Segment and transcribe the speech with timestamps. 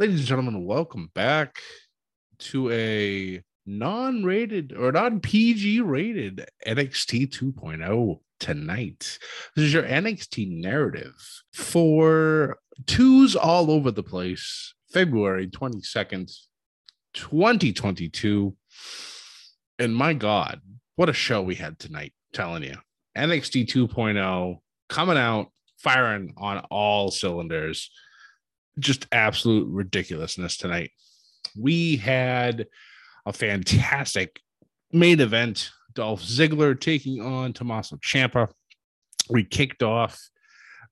[0.00, 1.58] Ladies and gentlemen, welcome back
[2.38, 9.18] to a non rated or non PG rated NXT 2.0 tonight.
[9.54, 11.12] This is your NXT narrative
[11.52, 16.34] for twos all over the place, February 22nd,
[17.12, 18.56] 2022.
[19.78, 20.62] And my God,
[20.96, 22.76] what a show we had tonight, telling you.
[23.18, 27.90] NXT 2.0 coming out, firing on all cylinders
[28.78, 30.90] just absolute ridiculousness tonight.
[31.56, 32.66] We had
[33.26, 34.40] a fantastic
[34.92, 35.70] main event.
[35.94, 38.48] Dolph Ziggler taking on Tommaso Ciampa.
[39.28, 40.20] We kicked off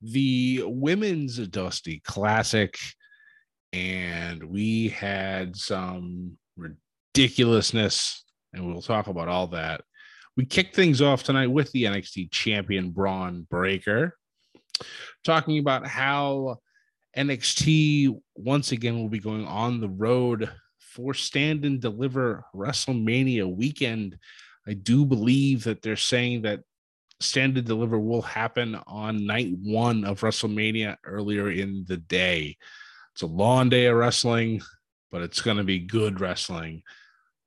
[0.01, 2.79] the women's Dusty Classic,
[3.73, 9.83] and we had some ridiculousness, and we'll talk about all that.
[10.37, 14.17] We kicked things off tonight with the NXT champion Bron Breakker,
[15.25, 16.59] talking about how
[17.19, 24.16] NXT once again will be going on the road for Stand and Deliver WrestleMania weekend.
[24.69, 26.61] I do believe that they're saying that
[27.19, 32.56] Stand and Deliver will happen on night one of WrestleMania earlier in the day.
[33.14, 34.62] It's a long day of wrestling,
[35.11, 36.84] but it's going to be good wrestling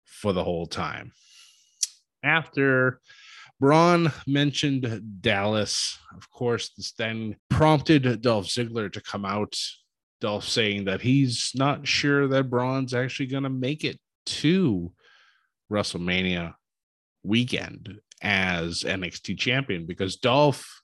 [0.04, 1.14] for the whole time.
[2.24, 3.00] After
[3.62, 6.00] Bron mentioned Dallas.
[6.18, 9.56] Of course, this then prompted Dolph Ziggler to come out.
[10.20, 14.92] Dolph saying that he's not sure that Bron's actually going to make it to
[15.72, 16.56] WrestleMania
[17.24, 20.82] weekend as NXT champion because Dolph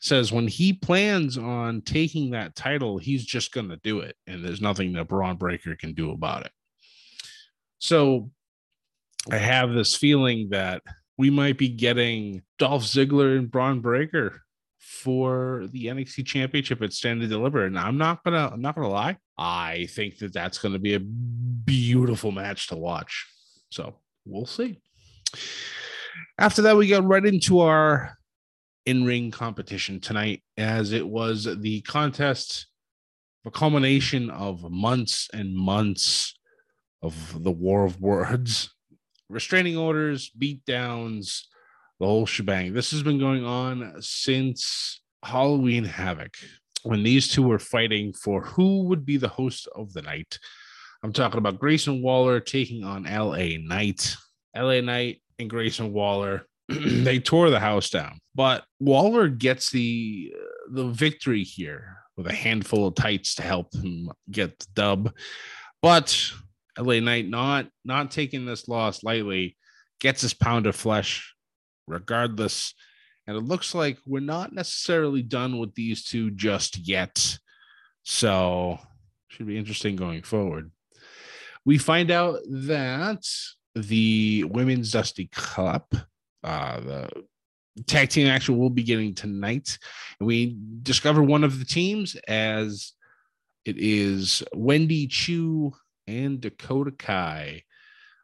[0.00, 4.16] says when he plans on taking that title, he's just going to do it.
[4.26, 6.52] And there's nothing that Bron Breakker can do about it.
[7.78, 8.30] So
[9.30, 10.80] I have this feeling that
[11.20, 14.40] we might be getting Dolph Ziggler and Bron Breakker
[14.78, 17.66] for the NXT Championship at Stand and Deliver.
[17.66, 21.00] And I'm not gonna, I'm not gonna lie, I think that that's gonna be a
[21.00, 23.26] beautiful match to watch.
[23.68, 24.80] So we'll see.
[26.38, 28.16] After that, we got right into our
[28.86, 32.66] in-ring competition tonight, as it was the contest,
[33.44, 36.34] a culmination of months and months
[37.02, 38.70] of the War of Words
[39.30, 41.48] restraining orders, beat downs,
[41.98, 42.72] the whole shebang.
[42.72, 46.34] This has been going on since Halloween Havoc
[46.82, 50.38] when these two were fighting for who would be the host of the night.
[51.02, 54.16] I'm talking about Grayson Waller taking on LA Knight.
[54.56, 58.18] LA Knight and Grayson Waller, they tore the house down.
[58.34, 63.74] But Waller gets the uh, the victory here with a handful of tights to help
[63.74, 65.12] him get the dub.
[65.82, 66.32] But
[66.80, 69.56] LA Knight not not taking this loss lightly,
[70.00, 71.34] gets his pound of flesh
[71.86, 72.74] regardless.
[73.26, 77.38] And it looks like we're not necessarily done with these two just yet.
[78.02, 78.78] So
[79.28, 80.70] should be interesting going forward.
[81.64, 83.24] We find out that
[83.74, 85.94] the women's Dusty Cup,
[86.42, 87.10] uh, the
[87.86, 89.78] tag team action will be getting tonight.
[90.18, 92.92] And we discover one of the teams as
[93.64, 95.72] it is Wendy Choo
[96.18, 97.62] and Dakota Kai.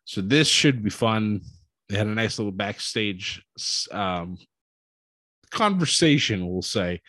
[0.04, 1.40] So this should be fun.
[1.88, 3.42] They had a nice little backstage
[3.90, 4.38] um,
[5.50, 7.00] conversation, we'll say,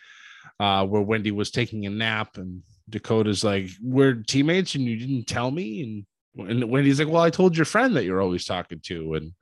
[0.60, 5.26] uh, where Wendy was taking a nap and Dakota's like, "We're teammates, and you didn't
[5.26, 6.04] tell me."
[6.36, 9.32] And and Wendy's like, "Well, I told your friend that you're always talking to." And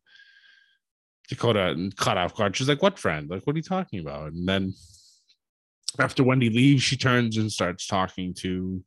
[1.29, 2.57] Dakota caught off guard.
[2.57, 3.31] She's like, "What friend?
[3.31, 4.75] Like, what are you talking about?" And then
[5.99, 8.83] after Wendy leaves, she turns and starts talking to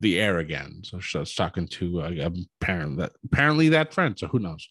[0.00, 0.80] the air again.
[0.84, 4.18] So she was talking to uh, apparently that apparently that friend.
[4.18, 4.68] So who knows?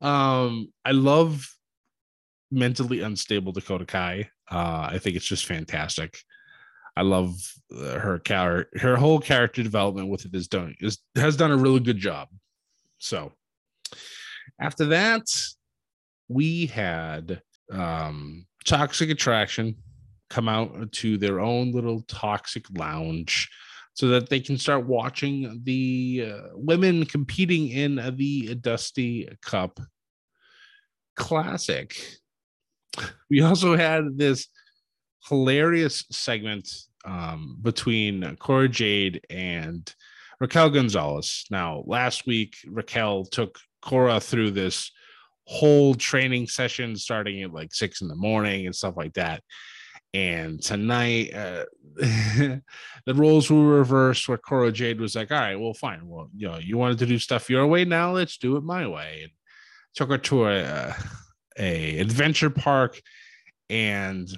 [0.00, 1.48] Um, I love
[2.50, 4.30] mentally unstable Dakota Kai.
[4.50, 6.18] Uh, I think it's just fantastic.
[6.96, 7.34] I love
[7.74, 8.78] uh, her character.
[8.78, 12.28] Her whole character development with it is done is has done a really good job.
[12.98, 13.32] So
[14.60, 15.22] after that,
[16.28, 17.42] we had
[17.72, 19.76] um, Toxic Attraction
[20.30, 23.50] come out to their own little toxic lounge
[23.94, 29.78] so that they can start watching the uh, women competing in the Dusty Cup
[31.16, 31.94] Classic.
[33.30, 34.48] We also had this
[35.28, 36.68] hilarious segment
[37.04, 39.94] um, between Cora Jade and
[40.40, 41.44] Raquel Gonzalez.
[41.50, 44.90] Now, last week, Raquel took Cora through this
[45.46, 49.42] whole training session starting at like six in the morning and stuff like that.
[50.14, 51.64] And tonight, uh,
[51.96, 52.62] the
[53.14, 56.06] roles were reversed where Cora Jade was like, all right, well, fine.
[56.06, 57.84] Well, you know, you wanted to do stuff your way.
[57.84, 59.20] Now let's do it my way.
[59.22, 59.32] And
[59.94, 60.94] took her to a,
[61.58, 63.00] a adventure park.
[63.70, 64.28] And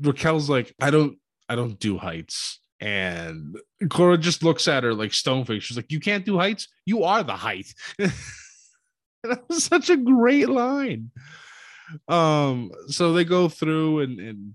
[0.00, 1.18] Raquel's like, I don't,
[1.48, 2.60] I don't do heights.
[2.80, 3.58] And
[3.90, 5.62] Cora just looks at her like stone face.
[5.62, 6.66] She's like, You can't do heights.
[6.84, 7.72] You are the height.
[7.98, 11.12] that was such a great line.
[12.08, 14.54] Um, so they go through and, and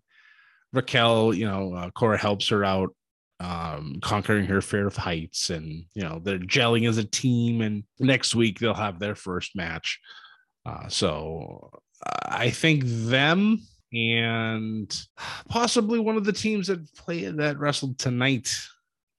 [0.78, 2.96] Raquel, you know, uh, Cora helps her out,
[3.40, 7.62] um, conquering her fear of heights, and you know, they're gelling as a team.
[7.62, 10.00] And next week they'll have their first match.
[10.66, 11.72] Uh, so
[12.26, 13.62] I think them
[13.94, 14.94] and
[15.48, 18.54] possibly one of the teams that play that wrestled tonight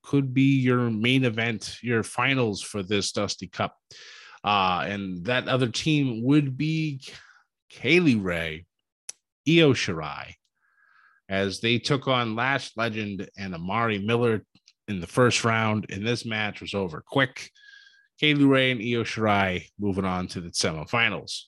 [0.02, 3.76] could be your main event, your finals for this Dusty Cup.
[4.44, 7.02] Uh, and that other team would be
[7.68, 8.66] Kay Lee Ray,
[9.48, 10.34] Io Shirai,
[11.28, 14.44] as they took on Lash Legend and Amari Miller
[14.88, 15.86] in the first round.
[15.90, 17.50] And this match was over quick.
[18.18, 21.42] Kay Lee Ray and Io Shirai moving on to the semifinals.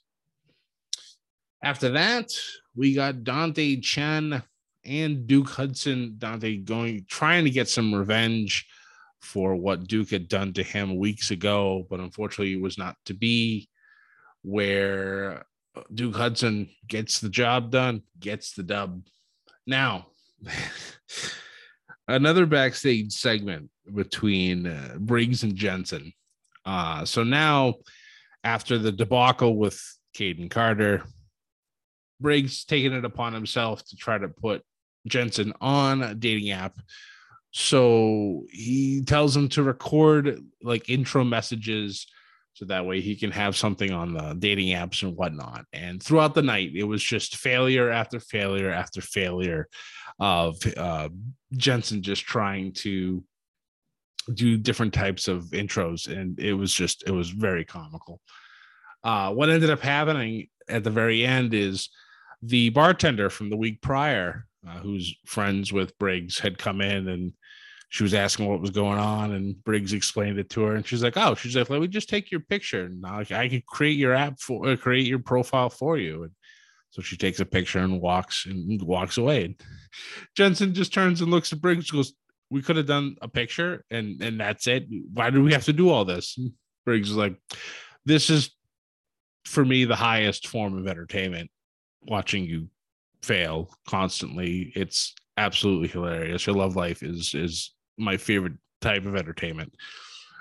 [1.63, 2.31] After that,
[2.75, 4.43] we got Dante Chen
[4.85, 6.15] and Duke Hudson.
[6.19, 8.67] Dante going trying to get some revenge
[9.21, 13.15] for what Duke had done to him weeks ago, but unfortunately it was not to
[13.15, 13.69] be.
[14.43, 15.45] Where
[15.93, 19.03] Duke Hudson gets the job done, gets the dub.
[19.67, 20.07] Now,
[22.09, 26.13] another backstage segment between uh, Briggs and Jensen.
[26.65, 27.75] Uh, so now,
[28.45, 29.81] after the debacle with
[30.17, 31.05] Kayden Carter,
[32.21, 34.63] Briggs taking it upon himself to try to put
[35.07, 36.79] Jensen on a dating app.
[37.53, 42.07] So he tells him to record like intro messages
[42.61, 45.65] so that way he can have something on the dating apps and whatnot.
[45.73, 49.67] And throughout the night, it was just failure after failure after failure
[50.19, 51.09] of uh,
[51.57, 53.25] Jensen just trying to
[54.35, 56.07] do different types of intros.
[56.07, 58.21] And it was just, it was very comical.
[59.03, 61.89] Uh, what ended up happening at the very end is
[62.43, 67.33] the bartender from the week prior, uh, who's friends with Briggs, had come in and
[67.91, 71.03] she was asking what was going on, and Briggs explained it to her, and she's
[71.03, 73.99] like, "Oh, she's like, let me just take your picture, and I, I can create
[73.99, 76.33] your app for uh, create your profile for you." And
[76.91, 79.45] so she takes a picture and walks and walks away.
[79.45, 79.61] And
[80.37, 82.15] Jensen just turns and looks at Briggs, goes,
[82.49, 84.87] "We could have done a picture, and and that's it.
[85.13, 86.53] Why do we have to do all this?" And
[86.87, 87.37] Briggs is like,
[88.07, 88.51] "This is."
[89.47, 91.51] For me, the highest form of entertainment
[92.03, 92.69] watching you
[93.23, 94.71] fail constantly.
[94.77, 96.47] It's absolutely hilarious.
[96.47, 99.75] Your love life is is my favorite type of entertainment.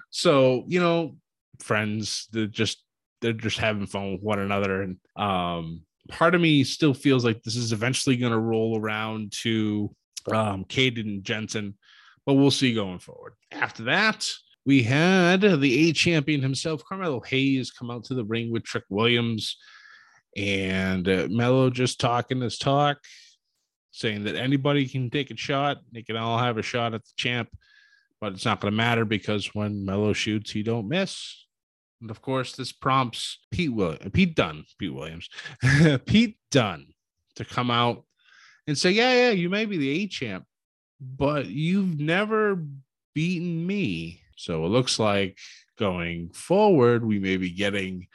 [0.09, 1.15] So, you know,
[1.59, 2.83] friends, they're just
[3.21, 4.81] they're just having fun with one another.
[4.81, 9.94] And um part of me still feels like this is eventually gonna roll around to
[10.31, 11.75] um Kayden Jensen,
[12.25, 13.33] but we'll see going forward.
[13.51, 14.27] After that,
[14.65, 18.83] we had the A champion himself, Carmelo Hayes, come out to the ring with Trick
[18.89, 19.57] Williams
[20.38, 23.00] and uh, Melo just talking his talk,
[23.91, 25.77] saying that anybody can take a shot.
[25.91, 27.50] They can all have a shot at the champ,
[28.21, 31.45] but it's not going to matter because when Melo shoots, he don't miss.
[32.01, 35.30] And of course, this prompts Pete Will Pete Dunne, Pete Williams,
[36.06, 36.94] Pete Dunne
[37.36, 38.06] to come out
[38.68, 40.45] and say, "Yeah, yeah, you may be the A champ,
[41.02, 42.63] but you've never
[43.13, 45.37] beaten me." So it looks like
[45.78, 48.07] going forward, we may be getting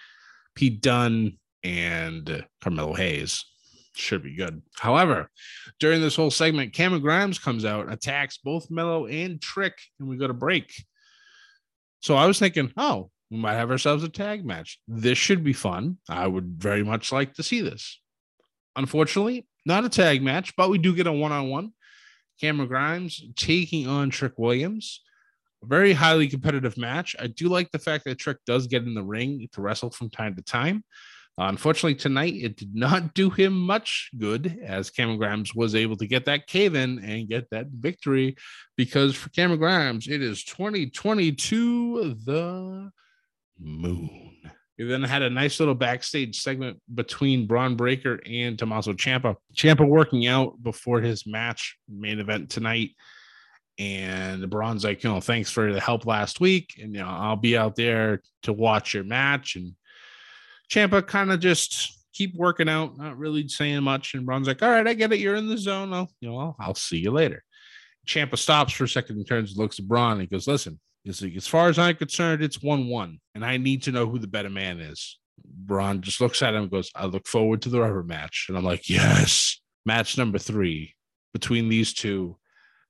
[0.55, 3.45] Pete Dunne and Carmelo Hayes.
[3.97, 4.61] Should be good.
[4.77, 5.31] However,
[5.79, 10.17] during this whole segment, Cameron Grimes comes out, attacks both Melo and Trick, and we
[10.17, 10.73] go to break.
[12.01, 14.81] So I was thinking, oh, we might have ourselves a tag match.
[14.89, 15.99] This should be fun.
[16.09, 18.01] I would very much like to see this.
[18.77, 21.73] Unfortunately, not a tag match, but we do get a one on one.
[22.41, 25.03] Cameron Grimes taking on Trick Williams.
[25.63, 27.15] A very highly competitive match.
[27.19, 30.11] I do like the fact that Trick does get in the ring to wrestle from
[30.11, 30.85] time to time.
[31.37, 36.07] Unfortunately, tonight it did not do him much good as Cameron Grimes was able to
[36.07, 38.37] get that cave in and get that victory
[38.77, 42.91] because for Cameron Grimes, it is 2022 the
[43.59, 44.31] moon.
[44.79, 49.37] We then had a nice little backstage segment between Bron Breakker and Tommaso Ciampa.
[49.55, 52.91] Ciampa working out before his match main event tonight.
[53.79, 56.75] And Bron's like, you know, thanks for the help last week.
[56.81, 59.55] And, you know, I'll be out there to watch your match.
[59.55, 59.75] And
[60.71, 64.15] Ciampa kind of just keep working out, not really saying much.
[64.15, 65.19] And Bron's like, all right, I get it.
[65.19, 65.93] You're in the zone.
[65.93, 67.43] I'll, you know, I'll, I'll see you later.
[68.07, 70.13] Ciampa stops for a second and turns and looks at Bron.
[70.13, 73.83] And he goes, listen, as far as I'm concerned, it's 1 1, and I need
[73.85, 75.19] to know who the better man is.
[75.45, 78.47] Bron just looks at him and goes, I look forward to the rubber match.
[78.49, 80.95] And I'm like, yes, match number three
[81.33, 82.37] between these two.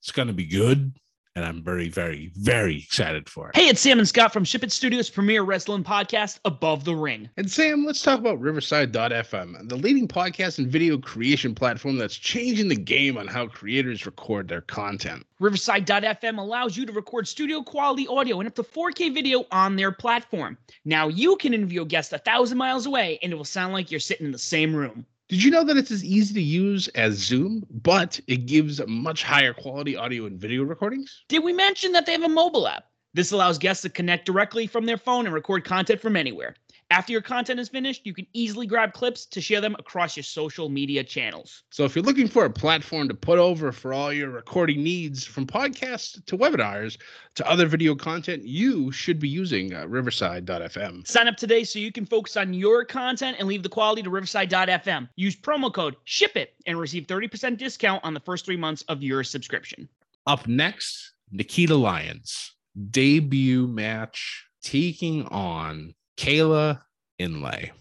[0.01, 0.93] It's going to be good.
[1.37, 3.57] And I'm very, very, very excited for it.
[3.57, 7.29] Hey, it's Sam and Scott from Ship It Studios' premier wrestling podcast, Above the Ring.
[7.37, 12.69] And Sam, let's talk about Riverside.fm, the leading podcast and video creation platform that's changing
[12.69, 15.27] the game on how creators record their content.
[15.41, 19.91] Riverside.fm allows you to record studio quality audio and up to 4K video on their
[19.91, 20.57] platform.
[20.85, 23.91] Now you can interview a guest a thousand miles away and it will sound like
[23.91, 25.05] you're sitting in the same room.
[25.29, 29.23] Did you know that it's as easy to use as Zoom, but it gives much
[29.23, 31.23] higher quality audio and video recordings?
[31.29, 32.85] Did we mention that they have a mobile app?
[33.15, 36.57] This allows guests to connect directly from their phone and record content from anywhere.
[36.91, 40.23] After your content is finished, you can easily grab clips to share them across your
[40.23, 41.63] social media channels.
[41.71, 45.25] So if you're looking for a platform to put over for all your recording needs,
[45.25, 46.99] from podcasts to webinars
[47.37, 51.07] to other video content, you should be using uh, Riverside.fm.
[51.07, 54.11] Sign up today so you can focus on your content and leave the quality to
[54.11, 55.09] Riverside.fm.
[55.17, 59.25] Use promo code SHIPIT and receive 30% discount on the first three months of your
[59.25, 59.89] subscription.
[60.27, 62.53] Up next, Nikita Lyons
[62.91, 66.81] debut match taking on Kayla
[67.19, 67.73] Inlay.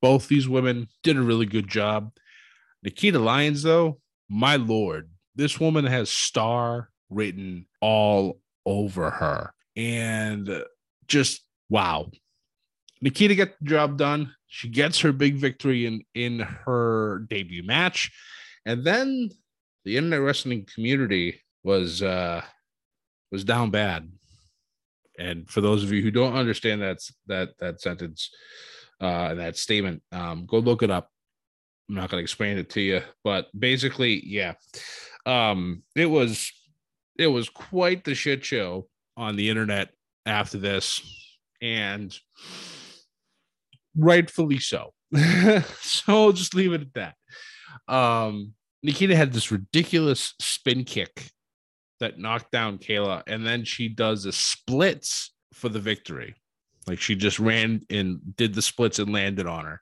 [0.00, 2.12] Both these women did a really good job.
[2.82, 9.52] Nikita Lyons, though, my lord, this woman has star written all over her.
[9.76, 10.64] And
[11.06, 12.10] just wow.
[13.00, 14.34] Nikita got the job done.
[14.46, 18.10] She gets her big victory in, in her debut match.
[18.66, 19.30] And then
[19.84, 22.42] the internet wrestling community was uh
[23.30, 24.10] was down bad.
[25.18, 28.30] And for those of you who don't understand that that that sentence
[29.00, 31.10] uh, and that statement, um, go look it up.
[31.88, 34.54] I'm not going to explain it to you, but basically, yeah,
[35.26, 36.50] um, it was
[37.18, 39.90] it was quite the shit show on the internet
[40.24, 41.02] after this,
[41.60, 42.16] and
[43.96, 44.92] rightfully so.
[45.80, 47.94] so I'll just leave it at that.
[47.94, 51.30] Um, Nikita had this ridiculous spin kick
[52.02, 56.34] that knocked down Kayla, and then she does the splits for the victory.
[56.86, 59.80] Like she just ran and did the splits and landed on her.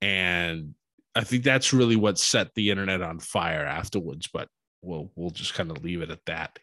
[0.00, 0.74] And
[1.14, 4.48] I think that's really what set the internet on fire afterwards, but
[4.82, 6.58] we'll we'll just kind of leave it at that.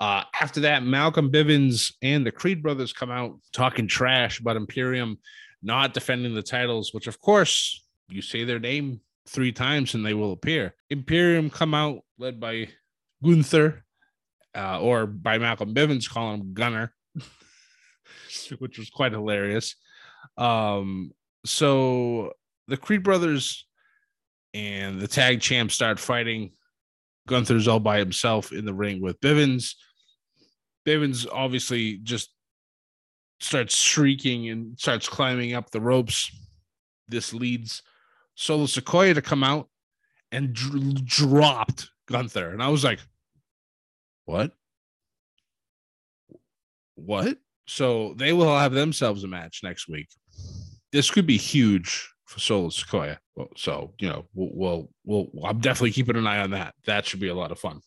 [0.00, 5.18] Uh, after that, Malcolm Bivens and the Creed brothers come out talking trash about Imperium
[5.62, 10.14] not defending the titles, which of course you say their name three times and they
[10.14, 10.74] will appear.
[10.90, 12.68] Imperium come out led by
[13.22, 13.84] Gunther
[14.56, 16.94] uh, or by Malcolm Bivens calling him Gunner,
[18.58, 19.76] which was quite hilarious.
[20.36, 21.12] Um,
[21.44, 22.32] so
[22.68, 23.66] the Creed brothers
[24.54, 26.52] and the tag champ start fighting.
[27.28, 29.74] Gunther's all by himself in the ring with Bivens.
[30.86, 32.30] Bivens obviously just
[33.40, 36.30] starts shrieking and starts climbing up the ropes.
[37.08, 37.82] This leads
[38.36, 39.68] Solo Sikoa to come out
[40.30, 42.50] and dr- dropped Gunther.
[42.50, 43.00] And I was like,
[44.26, 44.52] what?
[46.96, 47.38] What?
[47.66, 50.08] So they will have themselves a match next week.
[50.92, 53.18] This could be huge for Solo Sikoa.
[53.56, 56.74] So you know, we'll, we'll, we'll I'm definitely keeping an eye on that.
[56.86, 57.80] That should be a lot of fun.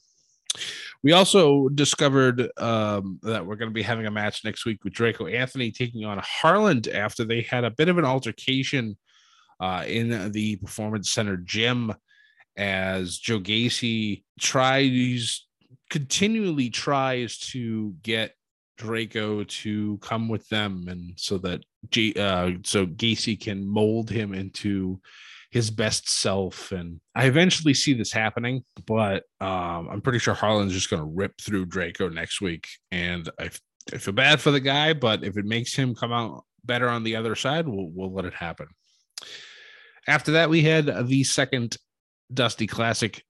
[1.02, 4.94] We also discovered um, that we're going to be having a match next week with
[4.94, 8.98] Draco Anthony taking on Harland after they had a bit of an altercation
[9.62, 11.94] uh, in the Performance Center gym
[12.58, 15.46] as Joe Gacy tries
[15.90, 18.36] continually tries to get
[18.78, 24.34] Draco to come with them, and so that G, uh, so Gacy can mold him
[24.34, 25.02] into
[25.52, 26.72] his best self.
[26.72, 31.10] And I eventually see this happening, but um, I'm pretty sure Harland's just going to
[31.14, 33.50] rip through Draco next week, and I,
[33.94, 37.04] I feel bad for the guy, but if it makes him come out better on
[37.04, 38.68] the other side, we'll we'll let it happen.
[40.08, 41.78] After that, we had the second
[42.34, 43.24] Dusty Classic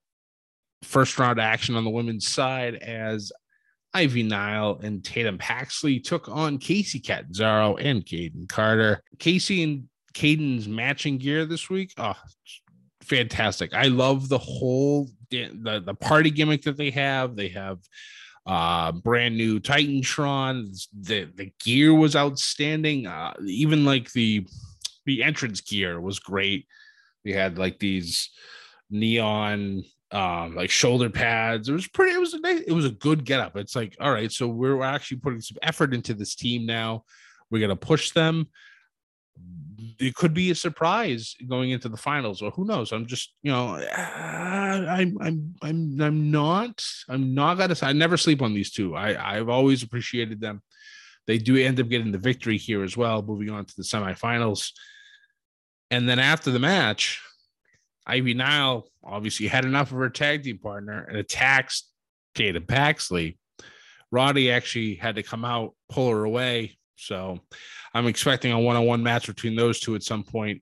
[0.82, 3.32] first round action on the women's side as
[3.92, 9.02] Ivy Nile and Tatum Paxley took on Kacy Catanzaro and Kayden Carter.
[9.18, 11.92] Kacy and Kayden's matching gear this week.
[11.98, 12.16] Oh,
[13.02, 13.74] fantastic.
[13.74, 17.36] I love the whole the, the party gimmick that they have.
[17.36, 17.78] They have
[18.46, 20.70] uh brand new Titantron.
[20.98, 23.06] The the gear was outstanding.
[23.06, 24.46] Uh even like the
[25.04, 26.66] the entrance gear was great.
[27.24, 28.30] We had like these
[28.90, 31.68] neon um like shoulder pads.
[31.68, 33.56] It was pretty it was a nice, it was a good getup.
[33.56, 37.04] It's like all right so we're actually putting some effort into this team now.
[37.50, 38.48] We're going to push them.
[39.98, 42.92] It could be a surprise going into the finals or who knows?
[42.92, 48.42] I'm just you know i'm i'm i'm i'm not i'm not gonna i never sleep
[48.42, 48.94] on these two.
[48.96, 50.62] I i've always appreciated them.
[51.26, 54.72] They do end up getting the victory here as well moving on to the semifinals.
[55.90, 57.22] And then after the match
[58.10, 61.88] Ivy Nile obviously had enough of her tag team partner and attacks
[62.34, 63.38] Tatum Paxley.
[64.10, 66.76] Roddy actually had to come out, pull her away.
[66.96, 67.38] So
[67.94, 70.60] I'm expecting a one on one match between those two at some point,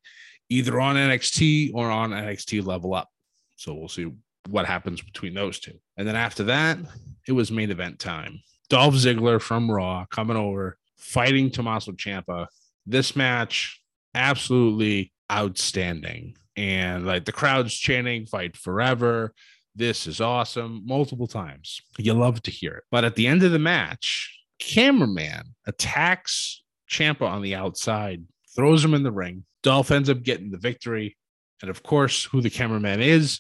[0.51, 3.09] either on NXT or on NXT level up.
[3.57, 4.13] So we'll see
[4.51, 5.81] what happens between those two.
[5.97, 6.79] And then after that,
[7.27, 8.41] it was main event time.
[8.69, 12.47] Dolph Ziggler from Raw coming over, fighting Tommaso Ciampa.
[12.85, 13.83] This match,
[14.15, 16.37] absolutely outstanding.
[16.59, 19.33] And like the crowd's chanting, fight forever.
[19.77, 21.81] This is awesome multiple times.
[21.99, 22.85] You love to hear it.
[22.91, 28.25] But at the end of the match, cameraman attacks Ciampa on the outside,
[28.57, 29.45] throws him in the ring.
[29.63, 31.17] Dolph ends up getting the victory.
[31.63, 33.39] And of course, who the cameraman is,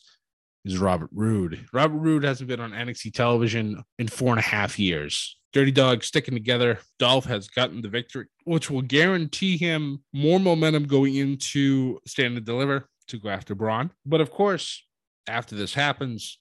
[0.64, 1.66] is Robert Roode.
[1.72, 5.36] Robert Roode hasn't been on NXT television in four and a half years.
[5.52, 6.78] Dirty Dog sticking together.
[7.00, 12.46] Dolph has gotten the victory, which will guarantee him more momentum going into Stand and
[12.46, 13.90] Deliver to go after Bron.
[14.06, 14.84] But of course,
[15.26, 16.38] after this happens,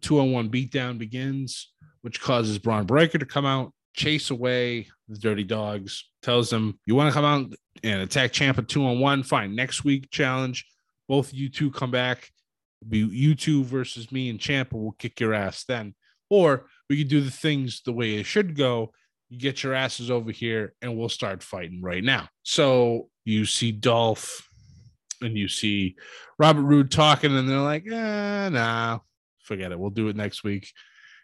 [0.00, 1.72] two on one beatdown begins,
[2.02, 6.94] which causes Bron Breakker to come out, chase away the Dirty Dogs, tells them, You
[6.94, 9.22] want to come out and attack Ciampa two on one?
[9.22, 9.54] Fine.
[9.54, 10.66] Next week challenge.
[11.08, 12.30] Both you two come back
[12.86, 15.94] be you two versus me and Ciampa will kick your ass then.
[16.30, 18.92] Or we could do the things the way it should go.
[19.28, 22.28] You get your asses over here and we'll start fighting right now.
[22.42, 24.45] So you see Dolph
[25.20, 25.96] and you see
[26.38, 29.00] Robert Roode talking, and they're like, eh, nah,
[29.40, 29.78] forget it.
[29.78, 30.72] We'll do it next week.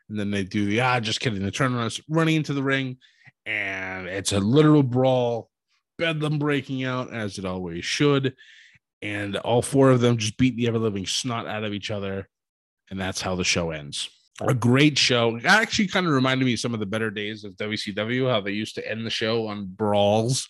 [0.08, 1.42] And then they do the ah, just kidding.
[1.42, 2.98] The turnaround running into the ring,
[3.46, 5.50] and it's a literal brawl,
[5.98, 8.34] bedlam breaking out as it always should
[9.02, 12.28] and all four of them just beat the ever living snot out of each other,
[12.90, 14.08] and that's how the show ends.
[14.40, 15.36] A great show.
[15.36, 18.40] It actually kind of reminded me of some of the better days of WCW, how
[18.40, 20.48] they used to end the show on brawls.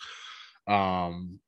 [0.69, 1.41] Um,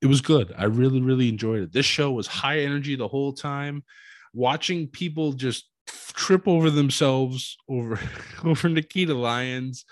[0.00, 0.54] it was good.
[0.56, 1.72] I really, really enjoyed it.
[1.72, 3.84] This show was high energy the whole time.
[4.32, 7.98] Watching people just trip over themselves over
[8.44, 9.84] over Nikita Lyons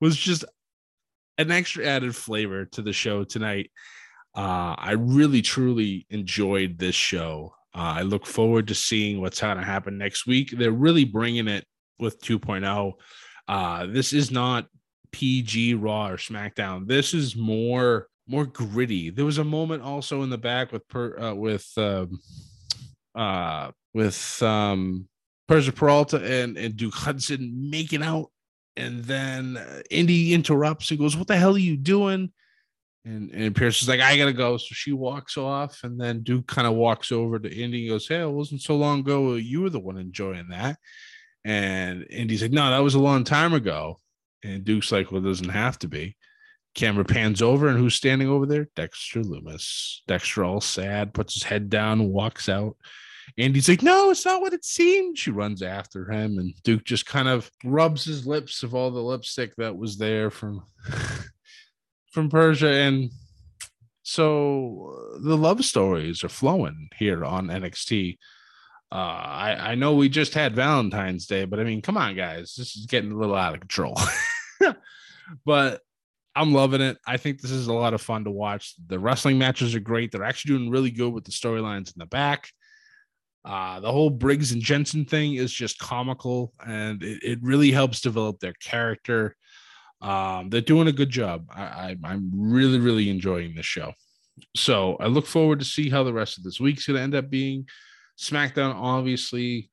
[0.00, 0.44] was just
[1.38, 3.70] an extra added flavor to the show tonight.
[4.34, 7.54] Uh, I really truly enjoyed this show.
[7.74, 10.52] Uh, I look forward to seeing what's going to happen next week.
[10.56, 11.64] They're really bringing it
[11.98, 12.92] with 2.0.
[13.48, 14.66] Uh, this is not
[15.12, 16.86] PG Raw or SmackDown.
[16.86, 19.10] This is more more gritty.
[19.10, 22.20] There was a moment also in the back with per, uh, with um,
[23.14, 25.08] uh, with um,
[25.48, 28.30] Persia Pirotta and, and Duke Hudson making out,
[28.76, 32.32] and then uh, Indi interrupts and goes, "What the hell are you doing?"
[33.04, 34.56] And and Pearce is like, I gotta go.
[34.58, 38.06] So she walks off, and then Duke kind of walks over to Indi and goes,
[38.06, 39.34] Hey, it wasn't so long ago.
[39.34, 40.76] You were the one enjoying that.
[41.44, 43.96] And Indi's like, No, that was a long time ago.
[44.44, 46.16] And Duke's like, Well, it doesn't have to be.
[46.74, 48.68] Camera pans over, and who's standing over there?
[48.76, 49.98] Dexter Lumis.
[50.06, 52.76] Dexter, all sad, puts his head down, walks out.
[53.36, 55.18] Indi's like, No, it's not what it seemed.
[55.18, 59.02] She runs after him, and Duke just kind of rubs his lips of all the
[59.02, 60.62] lipstick that was there from
[62.12, 63.10] from Persia, and
[64.02, 68.18] so uh, the love stories are flowing here on NXT.
[68.92, 72.54] Uh, I I know we just had Valentine's Day, but I mean, come on, guys,
[72.56, 73.96] this is getting a little out of control.
[75.44, 75.82] but
[76.36, 76.98] I'm loving it.
[77.06, 78.74] I think this is a lot of fun to watch.
[78.86, 80.12] The wrestling matches are great.
[80.12, 82.48] They're actually doing really good with the storylines in the back.
[83.44, 88.00] Uh, the whole Briggs and Jensen thing is just comical and it, it really helps
[88.00, 89.34] develop their character.
[90.02, 91.46] Um, they're doing a good job.
[91.50, 93.92] I, I, am really, really enjoying this show.
[94.56, 97.14] So I look forward to see how the rest of this week's going to end
[97.14, 97.66] up being.
[98.18, 99.70] SmackDown obviously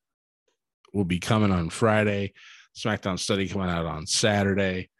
[0.92, 2.32] will be coming on Friday.
[2.76, 4.90] SmackDown study coming out on Saturday.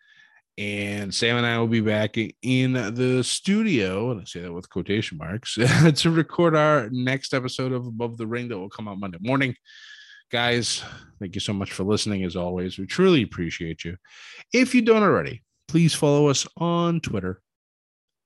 [0.58, 4.68] And Sam and I will be back in the studio, and I say that with
[4.68, 5.54] quotation marks,
[5.94, 9.54] to record our next episode of Above the Ring that will come out Monday morning.
[10.32, 10.82] Guys,
[11.20, 12.24] thank you so much for listening.
[12.24, 13.96] As always, we truly appreciate you.
[14.52, 17.40] If you don't already, please follow us on Twitter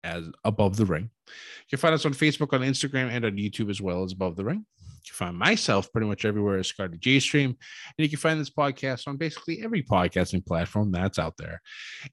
[0.03, 1.11] as Above the Ring.
[1.27, 4.37] You can find us on Facebook, on Instagram, and on YouTube as well as Above
[4.37, 4.64] the Ring.
[5.05, 7.51] You can find myself pretty much everywhere as Scotty J Stream.
[7.51, 7.59] And
[7.99, 11.61] you can find this podcast on basically every podcasting platform that's out there.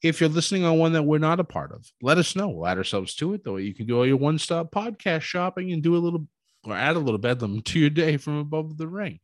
[0.01, 2.49] If you're listening on one that we're not a part of, let us know.
[2.49, 3.43] We'll add ourselves to it.
[3.43, 6.27] Though you can do all your one stop podcast shopping and do a little
[6.63, 9.19] or add a little bedlam to your day from above the ring.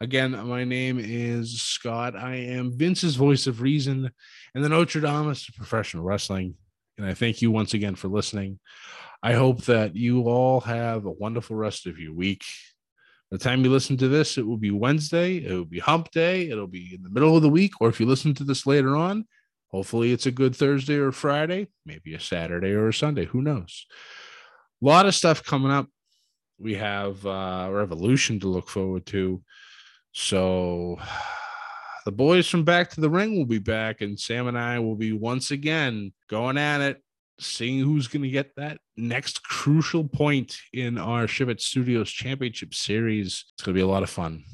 [0.00, 2.16] Again, my name is Scott.
[2.16, 4.10] I am Vince's voice of reason
[4.54, 6.56] and the Notre Dame of professional wrestling.
[6.98, 8.58] And I thank you once again for listening.
[9.22, 12.44] I hope that you all have a wonderful rest of your week.
[13.34, 16.48] The time you listen to this, it will be Wednesday, it will be hump day,
[16.48, 18.94] it'll be in the middle of the week, or if you listen to this later
[18.94, 19.26] on,
[19.72, 23.86] hopefully it's a good Thursday or Friday, maybe a Saturday or a Sunday, who knows.
[24.80, 25.88] A lot of stuff coming up.
[26.60, 29.42] We have uh, Revolution to look forward to.
[30.12, 31.00] So
[32.04, 34.94] the boys from Back to the Ring will be back, and Sam and I will
[34.94, 37.02] be once again going at it,
[37.38, 42.74] seeing who's going to get that next crucial point in our Ship It Studios Championship
[42.74, 43.44] Series.
[43.54, 44.44] It's going to be a lot of fun.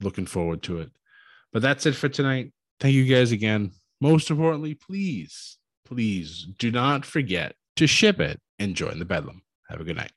[0.00, 0.90] Looking forward to it.
[1.52, 2.52] But that's it for tonight.
[2.78, 3.72] Thank you guys again.
[4.00, 9.42] Most importantly, please, please do not forget to ship it and join the Bedlam.
[9.68, 10.12] Have a good night.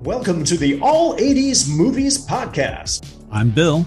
[0.00, 3.06] Welcome to the All 80s Movies Podcast.
[3.30, 3.86] I'm Bill.